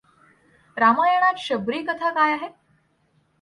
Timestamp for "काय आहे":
2.11-2.49